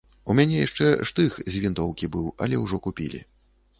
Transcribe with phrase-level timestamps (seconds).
[0.33, 3.21] У мяне яшчэ штых з вінтоўкі быў, але ўжо купілі.